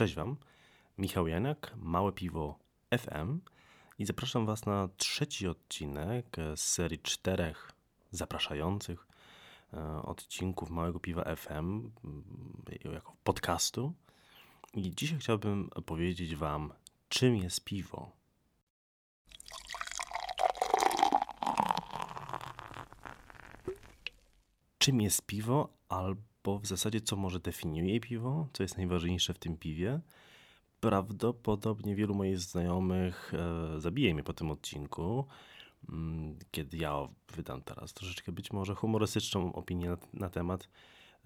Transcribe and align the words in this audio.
Cześć 0.00 0.14
Wam, 0.14 0.36
Michał 0.98 1.26
Janek, 1.26 1.72
Małe 1.76 2.12
Piwo 2.12 2.58
FM 2.98 3.40
i 3.98 4.06
zapraszam 4.06 4.46
Was 4.46 4.66
na 4.66 4.88
trzeci 4.96 5.48
odcinek 5.48 6.36
z 6.56 6.60
serii 6.60 6.98
czterech 6.98 7.72
zapraszających 8.10 9.06
e, 9.72 10.02
odcinków 10.02 10.70
Małego 10.70 11.00
Piwa 11.00 11.36
FM 11.36 11.90
mm, 12.04 12.24
jako 12.92 13.16
podcastu. 13.24 13.92
I 14.74 14.94
dzisiaj 14.94 15.18
chciałbym 15.18 15.70
powiedzieć 15.86 16.36
Wam, 16.36 16.72
czym 17.08 17.36
jest 17.36 17.64
piwo. 17.64 18.10
Czym 24.78 25.00
jest 25.00 25.26
piwo, 25.26 25.68
albo 25.88 26.29
w 26.44 26.66
zasadzie 26.66 27.00
co 27.00 27.16
może 27.16 27.40
definiuje 27.40 28.00
piwo, 28.00 28.48
co 28.52 28.62
jest 28.62 28.76
najważniejsze 28.76 29.34
w 29.34 29.38
tym 29.38 29.56
piwie. 29.56 30.00
Prawdopodobnie 30.80 31.94
wielu 31.96 32.14
moich 32.14 32.38
znajomych 32.38 33.32
e, 33.34 33.80
zabije 33.80 34.14
mnie 34.14 34.22
po 34.22 34.32
tym 34.32 34.50
odcinku, 34.50 35.26
mm, 35.88 36.38
kiedy 36.50 36.76
ja 36.76 37.08
wydam 37.36 37.62
teraz 37.62 37.94
troszeczkę 37.94 38.32
być 38.32 38.52
może 38.52 38.74
humorystyczną 38.74 39.52
opinię 39.52 39.90
na, 39.90 39.96
na 40.12 40.30
temat, 40.30 40.68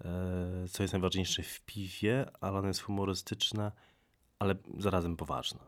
e, 0.05 0.67
co 0.71 0.83
jest 0.83 0.93
najważniejsze 0.93 1.43
w 1.43 1.61
piwie, 1.61 2.25
ale 2.41 2.59
ona 2.59 2.67
jest 2.67 2.81
humorystyczna, 2.81 3.71
ale 4.39 4.55
zarazem 4.77 5.17
poważna. 5.17 5.59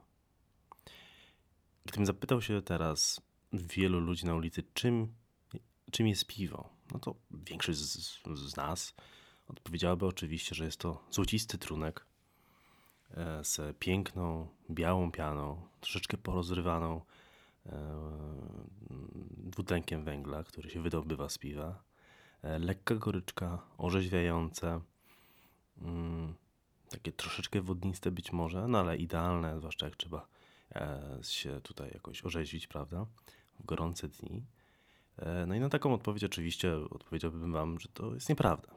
Gdybym 1.85 2.05
zapytał 2.05 2.41
się 2.41 2.62
teraz 2.62 3.21
wielu 3.54 3.99
ludzi 3.99 4.26
na 4.26 4.35
ulicy, 4.35 4.63
czym, 4.73 5.13
czym 5.91 6.07
jest 6.07 6.27
piwo, 6.27 6.70
no 6.91 6.99
to 6.99 7.16
większość 7.32 7.79
z, 7.79 8.20
z 8.35 8.55
nas 8.57 8.93
odpowiedziałaby 9.47 10.05
oczywiście, 10.05 10.55
że 10.55 10.65
jest 10.65 10.79
to 10.79 11.03
złocisty 11.11 11.57
trunek 11.57 12.05
e, 13.11 13.43
z 13.43 13.77
piękną, 13.77 14.47
białą 14.70 15.11
pianą, 15.11 15.61
troszeczkę 15.81 16.17
porozrywaną 16.17 17.01
e, 17.65 17.71
dwutlenkiem 19.37 20.04
węgla, 20.04 20.43
który 20.43 20.70
się 20.70 20.81
wydobywa 20.81 21.29
z 21.29 21.37
piwa. 21.37 21.84
E, 22.43 22.59
lekka 22.59 22.95
goryczka, 22.95 23.59
orzeźwiające, 23.77 24.81
mm, 25.82 26.35
takie 26.89 27.11
troszeczkę 27.11 27.61
wodniste 27.61 28.11
być 28.11 28.32
może, 28.32 28.67
no 28.67 28.79
ale 28.79 28.98
idealne, 28.98 29.57
zwłaszcza 29.57 29.85
jak 29.85 29.95
trzeba 29.95 30.27
się 31.21 31.61
tutaj 31.61 31.91
jakoś 31.93 32.26
orzeźwić, 32.26 32.67
prawda, 32.67 33.05
w 33.59 33.65
gorące 33.65 34.07
dni. 34.07 34.45
No 35.48 35.55
i 35.55 35.59
na 35.59 35.70
taką 35.70 35.93
odpowiedź 35.93 36.23
oczywiście 36.23 36.76
odpowiedziałbym 36.77 37.54
wam, 37.54 37.79
że 37.79 37.87
to 37.93 38.13
jest 38.13 38.29
nieprawda. 38.29 38.76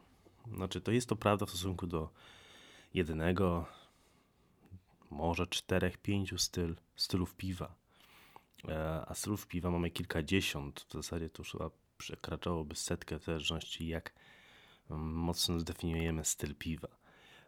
Znaczy, 0.54 0.80
to 0.80 0.92
jest 0.92 1.08
to 1.08 1.16
prawda 1.16 1.46
w 1.46 1.50
stosunku 1.50 1.86
do 1.86 2.10
jednego, 2.94 3.66
może 5.10 5.46
czterech, 5.46 5.98
pięciu 5.98 6.38
styl, 6.38 6.76
stylów 6.96 7.34
piwa. 7.34 7.74
E, 8.68 9.04
a 9.08 9.14
stylów 9.14 9.46
piwa 9.46 9.70
mamy 9.70 9.90
kilkadziesiąt. 9.90 10.86
W 10.88 10.92
zasadzie 10.92 11.30
to 11.30 11.42
już 11.42 11.52
chyba 11.52 11.70
przekraczałoby 11.98 12.74
setkę 12.74 13.18
w 13.18 13.24
zależności 13.24 13.88
jak 13.88 14.12
mm, 14.90 15.12
mocno 15.12 15.60
zdefiniujemy 15.60 16.24
styl 16.24 16.54
piwa. 16.54 16.88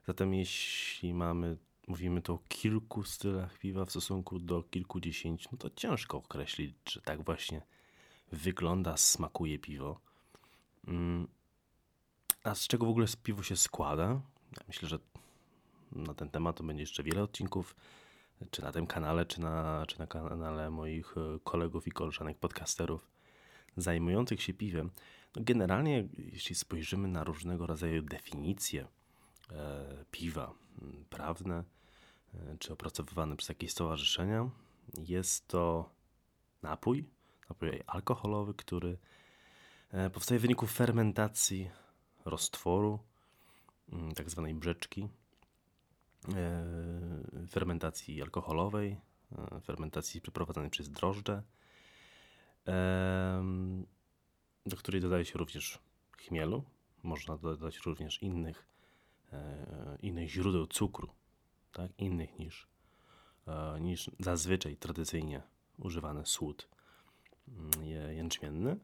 Zatem 0.07 0.35
jeśli 0.35 1.15
mamy, 1.15 1.57
mówimy 1.89 2.23
tu 2.23 2.35
o 2.35 2.39
kilku 2.49 3.05
stylach 3.05 3.59
piwa 3.59 3.85
w 3.85 3.91
stosunku 3.91 4.39
do 4.39 4.63
kilkudziesięciu, 4.63 5.49
no 5.53 5.59
to 5.59 5.71
ciężko 5.71 6.19
określić, 6.19 6.75
że 6.91 7.01
tak 7.01 7.25
właśnie 7.25 7.63
wygląda, 8.33 8.97
smakuje 8.97 9.59
piwo. 9.59 10.01
A 12.45 12.55
z 12.55 12.67
czego 12.67 12.87
w 12.87 12.89
ogóle 12.89 13.07
piwo 13.23 13.43
się 13.43 13.57
składa? 13.57 14.05
Ja 14.57 14.63
myślę, 14.69 14.89
że 14.89 14.99
na 15.93 16.15
ten 16.15 16.31
temat 16.31 16.57
to 16.57 16.65
będzie 16.65 16.83
jeszcze 16.83 17.03
wiele 17.03 17.23
odcinków, 17.23 17.77
czy 18.51 18.63
na 18.63 18.73
tym 18.73 18.87
kanale, 18.87 19.27
czy 19.27 19.41
na, 19.41 19.85
czy 19.89 19.99
na 19.99 20.07
kanale 20.07 20.71
moich 20.71 21.15
e, 21.17 21.39
kolegów 21.45 21.87
i 21.87 21.91
koleżanek 21.93 22.39
podcasterów 22.39 23.11
zajmujących 23.77 24.43
się 24.43 24.55
piwem. 24.55 24.91
No 25.37 25.43
generalnie, 25.45 26.09
jeśli 26.19 26.55
spojrzymy 26.55 27.09
na 27.09 27.25
różnego 27.25 27.67
rodzaju 27.67 28.03
definicje 28.03 28.87
e, 29.51 30.05
piwa 30.11 30.55
prawne, 31.11 31.65
e, 32.35 32.57
czy 32.59 32.73
opracowywane 32.73 33.37
przez 33.37 33.49
jakieś 33.49 33.71
stowarzyszenia, 33.71 34.51
jest 34.99 35.49
to 35.49 35.91
napój, 36.63 37.05
napój 37.49 37.83
alkoholowy, 37.87 38.55
który 38.55 38.99
e, 39.91 40.11
powstaje 40.11 40.39
w 40.39 40.43
wyniku 40.43 40.67
fermentacji 40.67 41.71
roztworu, 42.25 42.99
mm, 43.93 44.15
tak 44.15 44.31
zwanej 44.31 44.55
brzeczki, 44.55 45.09
e, 46.35 47.47
fermentacji 47.49 48.23
alkoholowej, 48.23 48.97
e, 49.33 49.61
fermentacji 49.61 50.21
przeprowadzanej 50.21 50.71
przez 50.71 50.91
drożdże, 50.91 51.43
do 54.67 54.77
której 54.77 55.01
dodaje 55.01 55.25
się 55.25 55.39
również 55.39 55.79
chmielu. 56.19 56.65
Można 57.03 57.37
dodać 57.37 57.79
również 57.79 58.23
innych, 58.23 58.67
e, 59.33 59.97
innych 60.03 60.31
źródeł 60.31 60.67
cukru, 60.67 61.09
tak? 61.73 61.93
innych 61.99 62.39
niż, 62.39 62.67
niż 63.81 64.11
zazwyczaj 64.19 64.77
tradycyjnie 64.77 65.43
używany 65.79 66.27
słód 66.27 66.69
mm, 67.49 67.85
jęczmienny. 68.17 68.77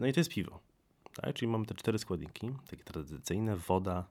No 0.00 0.06
i 0.06 0.12
to 0.12 0.20
jest 0.20 0.30
piwo. 0.30 0.60
Tak? 1.22 1.34
Czyli 1.34 1.52
mamy 1.52 1.66
te 1.66 1.74
cztery 1.74 1.98
składniki, 1.98 2.50
takie 2.70 2.84
tradycyjne, 2.84 3.56
woda, 3.56 4.08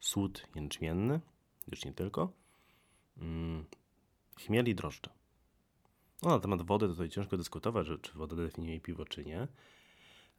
słód 0.00 0.46
jęczmienny, 0.54 1.20
już 1.68 1.84
nie 1.84 1.92
tylko, 1.92 2.32
hmm, 3.18 3.64
chmiel 4.40 4.68
i 4.68 4.74
drożdże. 4.74 5.10
No, 6.22 6.30
na 6.30 6.38
temat 6.38 6.62
wody 6.62 6.88
tutaj 6.88 7.08
ciężko 7.08 7.36
dyskutować, 7.36 7.86
że 7.86 7.98
czy 7.98 8.12
woda 8.12 8.36
definiuje 8.36 8.80
piwo, 8.80 9.04
czy 9.04 9.24
nie. 9.24 9.48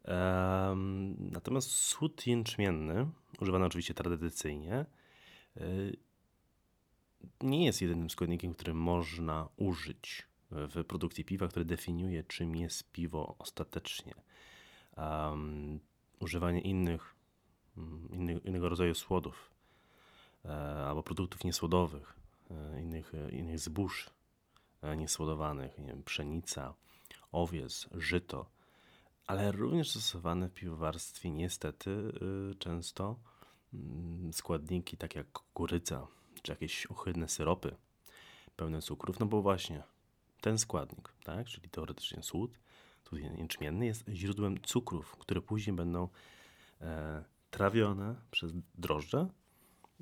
Um, 0.08 1.16
natomiast 1.32 1.72
słód 1.72 2.28
jęczmienny, 2.28 3.10
używany 3.42 3.66
oczywiście 3.66 3.94
tradycyjnie, 3.94 4.86
yy, 5.56 5.98
nie 7.42 7.66
jest 7.66 7.82
jedynym 7.82 8.10
składnikiem, 8.10 8.54
który 8.54 8.74
można 8.74 9.50
użyć 9.58 10.28
w 10.52 10.84
produkcji 10.84 11.26
piwa, 11.26 11.48
który 11.48 11.66
definiuje, 11.66 12.24
czym 12.24 12.56
jest 12.56 12.92
piwo 12.92 13.36
ostatecznie. 13.40 14.14
Um, 14.98 15.80
używanie 16.20 16.62
innych, 16.62 17.16
mm, 17.78 18.10
inny, 18.12 18.34
innego 18.34 18.70
rodzaju 18.70 18.96
słodów 18.96 19.50
e, 20.46 20.50
albo 20.88 21.04
produktów 21.04 21.44
niesłodowych, 21.44 22.14
e, 22.52 22.82
innych, 22.82 23.14
e, 23.16 23.32
innych 23.32 23.60
zbóż 23.60 24.10
niesłodowanych, 24.98 25.80
nie 25.80 25.88
wiem, 25.88 26.04
pszenica, 26.04 26.74
owiec, 27.32 27.88
żyto, 27.92 28.46
ale 29.28 29.52
również 29.52 29.90
stosowane 29.90 30.50
w 30.50 30.54
piwowarstwie 30.54 31.32
niestety 31.32 32.12
często 32.60 33.16
mm, 33.74 34.34
składniki 34.34 34.98
takie 34.98 35.20
jak 35.20 35.32
kukurydza, 35.32 36.08
czy 36.42 36.52
jakieś 36.52 36.86
ohydne 36.86 37.28
syropy 37.28 37.76
pełne 38.56 38.82
cukrów, 38.82 39.20
no 39.20 39.26
bo 39.26 39.42
właśnie 39.42 39.84
ten 40.42 40.58
składnik, 40.58 41.14
tak, 41.24 41.48
czyli 41.48 41.70
teoretycznie 41.70 42.24
słód, 42.24 42.60
tu 43.06 43.18
jęczmienny, 43.18 43.86
jest 43.86 44.06
źródłem 44.10 44.62
cukrów, 44.62 45.12
które 45.12 45.42
później 45.42 45.76
będą 45.76 46.08
e, 46.82 47.24
trawione 47.52 48.16
przez 48.32 48.52
drożdże 48.78 49.28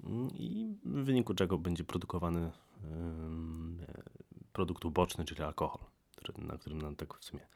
mm, 0.04 0.30
i 0.30 0.78
w 0.86 1.04
wyniku 1.04 1.34
czego 1.34 1.58
będzie 1.58 1.84
produkowany 1.84 2.52
produkt 4.54 4.86
uboczny, 4.86 5.26
czyli 5.26 5.42
alkohol, 5.42 5.82
na 6.38 6.58
którym 6.58 6.82
nam 6.82 6.96
tak 6.96 7.18
w 7.18 7.24
sumie 7.26 7.48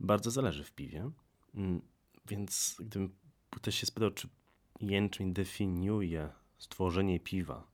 bardzo 0.00 0.30
zależy 0.30 0.64
w 0.64 0.72
piwie. 0.72 1.10
Mm, 1.54 1.80
więc 2.26 2.76
gdybym 2.78 3.14
ktoś 3.50 3.74
się 3.74 3.86
spytał, 3.86 4.10
czy 4.10 4.28
jęczmień 4.80 5.32
definiuje 5.32 6.32
stworzenie 6.58 7.20
piwa, 7.20 7.66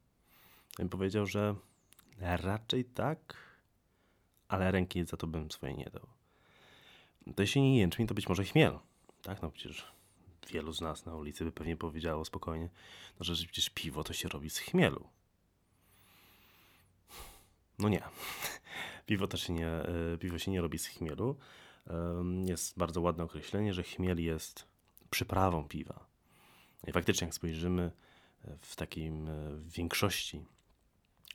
to 0.76 0.82
bym 0.82 0.88
powiedział, 0.88 1.26
że 1.26 1.54
raczej 2.18 2.84
tak, 2.84 3.36
ale 4.48 4.70
ręki 4.70 5.04
za 5.04 5.16
to 5.16 5.26
bym 5.26 5.50
swoje 5.50 5.74
nie 5.74 5.90
dał. 5.90 6.15
To 7.34 7.42
jeśli 7.42 7.62
nie 7.62 7.78
jęczmień, 7.78 8.08
to 8.08 8.14
być 8.14 8.28
może 8.28 8.44
chmiel. 8.44 8.78
Tak, 9.22 9.42
no 9.42 9.50
przecież 9.50 9.92
wielu 10.50 10.72
z 10.72 10.80
nas 10.80 11.06
na 11.06 11.14
ulicy 11.14 11.44
by 11.44 11.52
pewnie 11.52 11.76
powiedziało 11.76 12.24
spokojnie, 12.24 12.68
no, 13.18 13.24
że 13.24 13.34
przecież 13.34 13.70
piwo 13.70 14.04
to 14.04 14.12
się 14.12 14.28
robi 14.28 14.50
z 14.50 14.58
chmielu. 14.58 15.08
No 17.78 17.88
nie. 17.88 18.02
Piwo 19.06 19.26
też 19.26 19.42
się 19.42 19.52
nie, 19.52 19.68
e, 19.68 20.18
piwo 20.20 20.38
się 20.38 20.50
nie 20.50 20.60
robi 20.60 20.78
z 20.78 20.86
chmielu. 20.86 21.36
Jest 22.46 22.78
bardzo 22.78 23.00
ładne 23.00 23.24
określenie, 23.24 23.74
że 23.74 23.82
chmiel 23.82 24.24
jest 24.24 24.68
przyprawą 25.10 25.68
piwa. 25.68 26.06
I 26.86 26.92
faktycznie, 26.92 27.24
jak 27.24 27.34
spojrzymy 27.34 27.92
w 28.60 28.76
takim 28.76 29.28
e, 29.28 29.50
w 29.50 29.70
większości 29.70 30.44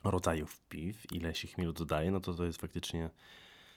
rodzajów 0.04 0.60
piw, 0.68 1.12
ile 1.12 1.34
się 1.34 1.48
chmielu 1.48 1.72
dodaje, 1.72 2.10
no 2.10 2.20
to 2.20 2.34
to 2.34 2.44
jest 2.44 2.60
faktycznie 2.60 3.10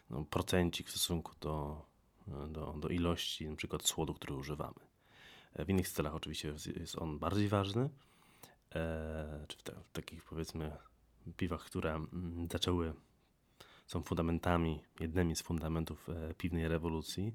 no, 0.09 0.25
procencik 0.25 0.87
w 0.87 0.91
stosunku 0.91 1.31
do, 1.41 1.85
do, 2.27 2.73
do 2.79 2.89
ilości 2.89 3.55
przykład 3.57 3.87
słodu, 3.87 4.13
który 4.13 4.33
używamy. 4.33 4.79
W 5.55 5.69
innych 5.69 5.87
stylach 5.87 6.15
oczywiście 6.15 6.53
jest 6.79 6.97
on 6.97 7.19
bardziej 7.19 7.47
ważny, 7.47 7.89
e, 8.75 9.45
czy 9.47 9.57
w, 9.57 9.63
te, 9.63 9.71
w, 9.83 9.91
takich 9.91 10.23
powiedzmy 10.23 10.77
piwach, 11.37 11.65
które 11.65 11.93
mm, 11.93 12.47
zaczęły, 12.51 12.93
są 13.87 14.01
fundamentami, 14.01 14.81
jednymi 14.99 15.35
z 15.35 15.41
fundamentów 15.41 16.09
e, 16.09 16.33
piwnej 16.33 16.67
rewolucji, 16.67 17.33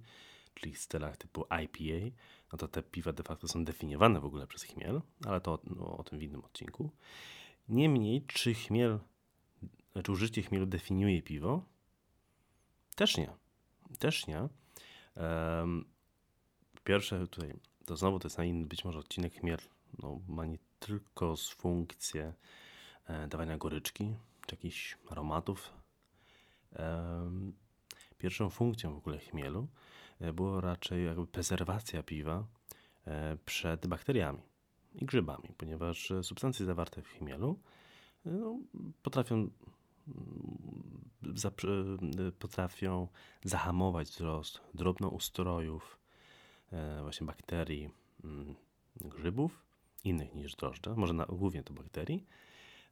czyli 0.55 0.75
stylach 0.75 1.17
typu 1.17 1.45
IPA, 1.65 2.17
no 2.53 2.59
to 2.59 2.69
te 2.69 2.83
piwa 2.83 3.13
de 3.13 3.23
facto 3.23 3.49
są 3.49 3.65
definiowane 3.65 4.21
w 4.21 4.25
ogóle 4.25 4.47
przez 4.47 4.63
chmiel, 4.63 5.01
ale 5.27 5.41
to 5.41 5.59
no, 5.65 5.97
o 5.97 6.05
tym 6.05 6.19
w 6.19 6.23
innym 6.23 6.45
odcinku. 6.45 6.91
Niemniej, 7.69 8.25
czy 8.27 8.55
chmiel, 8.55 8.99
czy 10.05 10.13
użycie 10.13 10.43
chmielu 10.43 10.67
definiuje 10.67 11.23
piwo? 11.23 11.65
Też 12.97 13.17
nie. 13.17 13.31
Też 13.99 14.27
nie. 14.27 14.49
Pierwsze 16.85 17.27
tutaj, 17.27 17.55
to 17.87 17.97
znowu 17.97 18.19
to 18.19 18.27
jest 18.27 18.39
na 18.39 18.45
inny 18.45 18.67
być 18.67 18.85
może 18.85 18.99
odcinek 18.99 19.35
chmiel 19.35 19.59
no, 20.03 20.21
ma 20.29 20.47
nie 20.47 20.59
tylko 20.79 21.37
z 21.37 21.51
funkcję 21.51 22.33
e, 23.07 23.29
dawania 23.29 23.59
goryczki, 23.59 24.15
czy 24.47 24.55
jakichś 24.55 24.99
aromatów. 25.11 25.73
Pierwszą 28.19 28.51
funkcją 28.51 28.95
w 28.95 28.99
ogóle 28.99 29.19
chmielu 29.19 29.69
e, 30.21 30.33
było 30.33 30.61
raczej 30.61 31.05
jakby 31.05 31.27
prezerwacja 31.27 32.03
piwa 32.03 32.45
e, 33.07 33.37
przed 33.45 33.87
bakteriami 33.87 34.43
i 34.95 35.05
grzybami, 35.05 35.49
ponieważ 35.57 36.13
substancje 36.23 36.67
zawarte 36.67 37.03
w 37.03 37.09
chmielu 37.09 37.59
no, 38.25 38.59
potrafią 39.03 39.51
e, 41.27 42.33
potrafiją 42.33 43.09
zahamować 43.45 44.09
wzrost 44.09 44.61
drobnoustrojów, 44.75 46.01
właśnie 47.03 47.27
bakterii, 47.27 47.91
mm, 48.25 48.55
grzybów 48.97 49.71
innych 50.05 50.35
niż 50.35 50.57
drożdże, 50.57 50.95
może 50.95 51.13
na, 51.13 51.27
głównie 51.27 51.63
to 51.63 51.75
bakterii, 51.75 52.27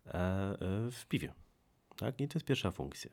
e, 0.06 0.10
e, 0.10 0.90
w 0.90 1.06
piwie. 1.08 1.34
Tak? 1.96 2.20
I 2.20 2.28
to 2.28 2.38
jest 2.38 2.46
pierwsza 2.46 2.70
funkcja. 2.70 3.10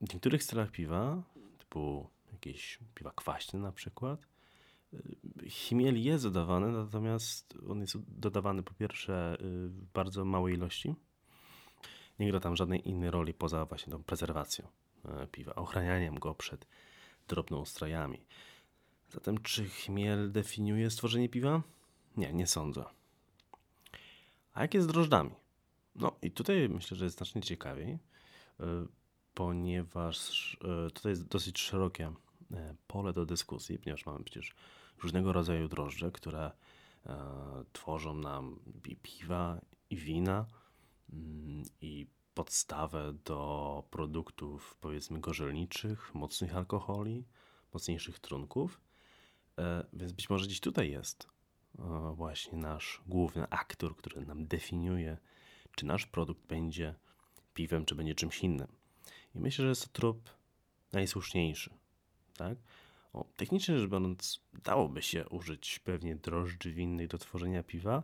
W 0.00 0.12
niektórych 0.12 0.42
stylach 0.42 0.70
piwa, 0.70 1.22
typu 1.58 2.08
jakieś 2.32 2.78
piwa 2.94 3.12
kwaśne 3.16 3.58
na 3.58 3.72
przykład, 3.72 4.26
e, 4.92 4.98
chmiel 5.50 6.02
jest 6.02 6.24
dodawany, 6.24 6.72
natomiast 6.72 7.58
on 7.68 7.80
jest 7.80 7.96
dodawany 7.98 8.62
po 8.62 8.74
pierwsze 8.74 9.36
w 9.40 9.84
bardzo 9.94 10.24
małej 10.24 10.54
ilości. 10.54 10.94
Nie 12.18 12.30
gra 12.30 12.40
tam 12.40 12.56
żadnej 12.56 12.88
innej 12.88 13.10
roli 13.10 13.34
poza 13.34 13.64
właśnie 13.64 13.92
tą 13.92 14.02
prezerwacją 14.02 14.68
piwa, 15.32 15.54
ochranianiem 15.54 16.18
go 16.18 16.34
przed 16.34 16.66
drobnoustrojami. 17.28 18.24
Zatem 19.10 19.38
czy 19.38 19.68
chmiel 19.68 20.32
definiuje 20.32 20.90
stworzenie 20.90 21.28
piwa? 21.28 21.62
Nie, 22.16 22.32
nie 22.32 22.46
sądzę. 22.46 22.84
A 24.54 24.62
jak 24.62 24.74
jest 24.74 24.88
z 24.88 24.92
drożdżami? 24.92 25.30
No 25.94 26.16
i 26.22 26.30
tutaj 26.30 26.68
myślę, 26.68 26.96
że 26.96 27.04
jest 27.04 27.16
znacznie 27.16 27.42
ciekawiej, 27.42 27.90
e, 27.90 27.98
ponieważ 29.34 30.56
e, 30.86 30.90
tutaj 30.90 31.12
jest 31.12 31.28
dosyć 31.28 31.58
szerokie 31.60 32.12
e, 32.52 32.74
pole 32.86 33.12
do 33.12 33.26
dyskusji, 33.26 33.78
ponieważ 33.78 34.06
mamy 34.06 34.24
przecież 34.24 34.54
różnego 35.02 35.32
rodzaju 35.32 35.68
drożdże, 35.68 36.12
które 36.12 36.50
tworzą 37.72 38.14
nam 38.14 38.58
piwa 39.02 39.60
i 39.90 39.96
wina 39.96 40.46
i 41.80 42.06
podstawę 42.34 43.12
do 43.24 43.84
produktów 43.90 44.76
powiedzmy 44.80 45.20
gorzelniczych, 45.20 46.14
mocnych 46.14 46.56
alkoholi, 46.56 47.24
mocniejszych 47.74 48.18
trunków. 48.18 48.80
Więc 49.92 50.12
być 50.12 50.30
może 50.30 50.46
gdzieś 50.46 50.60
tutaj 50.60 50.90
jest 50.90 51.28
właśnie 52.14 52.58
nasz 52.58 53.00
główny 53.06 53.48
aktor, 53.50 53.96
który 53.96 54.26
nam 54.26 54.46
definiuje, 54.46 55.18
czy 55.76 55.86
nasz 55.86 56.06
produkt 56.06 56.46
będzie 56.46 56.94
piwem, 57.54 57.84
czy 57.84 57.94
będzie 57.94 58.14
czymś 58.14 58.40
innym. 58.40 58.68
I 59.34 59.40
myślę, 59.40 59.62
że 59.62 59.68
jest 59.68 59.82
to 59.82 59.92
trop 59.92 60.18
najsłuszniejszy. 60.92 61.70
Tak? 62.36 62.58
O, 63.12 63.24
technicznie 63.36 63.78
rzecz 63.78 63.90
biorąc, 63.90 64.40
dałoby 64.64 65.02
się 65.02 65.28
użyć 65.28 65.78
pewnie 65.78 66.16
drożdży 66.16 66.72
winnych 66.72 67.08
do 67.08 67.18
tworzenia 67.18 67.62
piwa, 67.62 68.02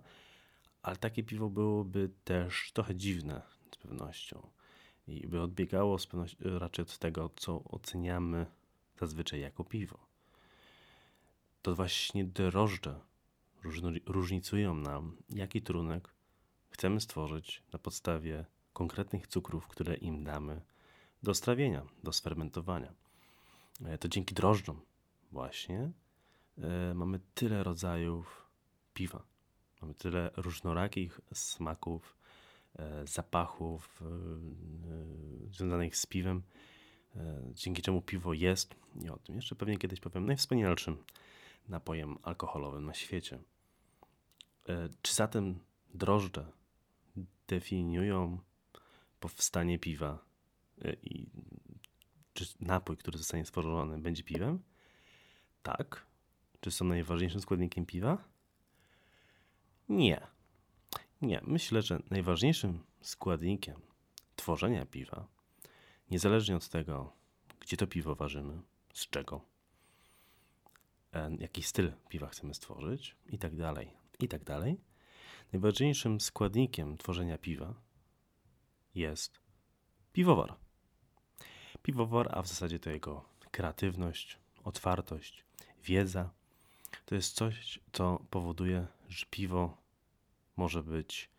ale 0.88 0.96
takie 0.96 1.23
piwo 1.23 1.50
byłoby 1.50 2.11
też 2.25 2.70
trochę 2.73 2.94
dziwne 2.94 3.43
z 3.75 3.76
pewnością 3.76 4.50
i 5.08 5.26
by 5.26 5.40
odbiegało 5.40 5.99
z 5.99 6.08
raczej 6.40 6.82
od 6.82 6.99
tego, 6.99 7.31
co 7.37 7.64
oceniamy 7.64 8.46
zazwyczaj 9.00 9.40
jako 9.40 9.64
piwo. 9.64 9.99
To 11.62 11.75
właśnie 11.75 12.25
drożdże 12.25 13.00
różnicują 14.06 14.75
nam, 14.75 15.17
jaki 15.31 15.62
trunek 15.62 16.11
chcemy 16.70 17.00
stworzyć 17.00 17.62
na 17.73 17.79
podstawie 17.79 18.44
konkretnych 18.73 19.26
cukrów, 19.26 19.69
które 19.69 19.94
im 19.94 20.25
damy 20.25 20.61
do 21.23 21.35
strawienia, 21.35 21.87
do 22.02 22.12
sfermentowania. 22.12 22.93
E, 23.85 23.99
to 23.99 24.08
dzięki 24.08 24.35
drożdżom 24.35 24.81
właśnie 25.32 25.90
e, 26.58 26.94
mamy 26.94 27.20
tyle 27.35 27.62
rodzajów 27.62 28.49
piwa. 28.94 29.38
Mamy 29.82 29.94
tyle 29.94 30.30
różnorakich 30.36 31.20
smaków, 31.32 32.16
e, 32.78 33.06
zapachów 33.06 34.02
związanych 35.50 35.96
z 35.96 36.06
piwem, 36.06 36.42
dzięki 37.54 37.82
czemu 37.82 38.02
piwo 38.02 38.32
jest, 38.32 38.75
i 39.04 39.08
o 39.08 39.19
tym 39.19 39.36
jeszcze 39.36 39.54
pewnie 39.54 39.78
kiedyś 39.78 40.00
powiem, 40.00 40.26
najwspanialszym 40.26 40.96
napojem 41.69 42.19
alkoholowym 42.22 42.84
na 42.84 42.94
świecie. 42.94 43.38
E, 44.69 44.88
czy 45.02 45.14
zatem 45.14 45.58
drożdże 45.94 46.52
definiują 47.48 48.38
powstanie 49.20 49.78
piwa 49.78 50.19
e, 50.82 50.92
i 50.92 51.26
czy 52.34 52.46
napój, 52.60 52.96
który 52.96 53.19
zostanie 53.19 53.44
stworzony, 53.44 53.98
będzie 53.98 54.22
piwem? 54.22 54.62
Tak. 55.62 56.06
Czy 56.60 56.70
są 56.70 56.84
najważniejszym 56.84 57.40
składnikiem 57.40 57.86
piwa? 57.86 58.25
Nie. 59.88 60.26
Nie. 61.23 61.40
Myślę, 61.44 61.82
że 61.82 62.02
najważniejszym 62.11 62.85
składnikiem 63.00 63.81
tworzenia 64.37 64.87
piwa, 64.87 65.26
niezależnie 66.11 66.56
od 66.56 66.69
tego, 66.69 67.12
gdzie 67.61 67.76
to 67.76 67.87
piwo 67.87 68.14
ważymy, 68.14 68.61
z 68.93 69.08
czego, 69.08 69.44
E, 71.12 71.37
jaki 71.40 71.62
styl 71.62 71.93
piwa 72.08 72.29
chcemy 72.29 72.55
stworzyć 72.55 73.17
i 73.26 73.38
tak 73.38 73.56
dalej, 73.56 73.90
i 74.20 74.29
tak 74.29 74.44
dalej. 74.44 74.81
Najważniejszym 75.52 76.20
składnikiem 76.20 76.99
tworzenia 76.99 77.38
piwa 77.38 77.75
jest 78.95 79.40
piwowar. 80.12 80.54
Piwowar, 81.83 82.28
a 82.33 82.42
w 82.42 82.49
zasadzie 82.49 82.78
to 82.78 82.90
jego 82.90 83.25
kreatywność, 83.50 84.38
otwartość, 84.64 85.45
wiedza, 85.85 86.30
to 87.07 87.14
jest 87.14 87.35
coś, 87.35 87.80
co 87.92 88.25
powoduje, 88.30 88.87
że 89.08 89.26
piwo 89.30 89.76
może 90.56 90.82
być 90.82 91.30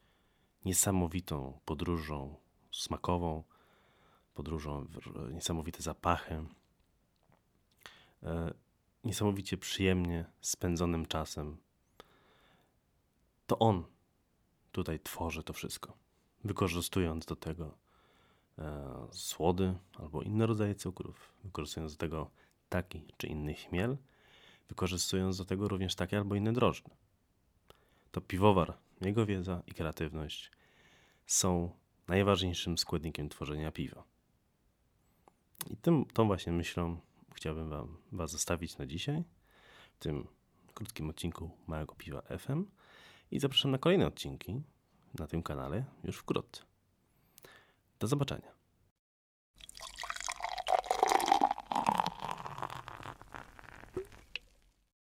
niesamowitą 0.66 1.60
podróżą 1.66 2.36
smakową, 2.72 3.44
podróżą, 4.34 4.86
niesamowite 5.34 5.82
zapachy, 5.82 6.46
e, 8.24 8.54
niesamowicie 9.04 9.58
przyjemnie 9.58 10.26
spędzonym 10.42 11.06
czasem. 11.06 11.58
To 13.48 13.60
on 13.60 13.84
tutaj 14.72 15.00
tworzy 15.00 15.44
to 15.44 15.54
wszystko, 15.54 15.98
wykorzystując 16.44 17.26
do 17.26 17.36
tego 17.36 17.78
e, 18.58 19.08
słody 19.12 19.76
albo 19.98 20.22
inne 20.22 20.46
rodzaje 20.46 20.76
cukrów, 20.76 21.34
wykorzystując 21.44 21.94
do 21.94 21.98
tego 21.98 22.32
taki 22.70 23.06
czy 23.18 23.28
inny 23.28 23.54
chmiel, 23.54 23.98
wykorzystując 24.70 25.38
do 25.38 25.46
tego 25.46 25.68
również 25.68 25.96
takie 25.96 26.18
albo 26.18 26.36
inne 26.36 26.54
drożdże. 26.54 26.90
To 28.12 28.22
piwowar, 28.22 28.78
jego 29.02 29.26
wiedza 29.26 29.64
i 29.68 29.72
kreatywność 29.72 30.52
są 31.26 31.72
najważniejszym 32.08 32.78
składnikiem 32.78 33.30
tworzenia 33.30 33.72
piwa. 33.72 34.04
I 35.70 35.78
tym, 35.78 36.06
tą 36.06 36.28
właśnie 36.28 36.54
myślą 36.54 37.00
chciałbym 37.34 37.70
wam, 37.70 37.98
Was 38.12 38.32
zostawić 38.32 38.78
na 38.78 38.86
dzisiaj, 38.86 39.24
w 39.94 40.00
tym 40.00 40.28
krótkim 40.74 41.10
odcinku 41.10 41.52
Małego 41.68 41.96
Piwa 41.96 42.22
FM 42.22 42.66
i 43.32 43.40
zapraszam 43.40 43.72
na 43.72 43.78
kolejne 43.78 44.08
odcinki 44.08 44.62
na 45.20 45.28
tym 45.28 45.44
kanale 45.44 45.86
już 46.04 46.18
wkrótce. 46.18 46.64
Do 48.00 48.08
zobaczenia. 48.08 48.59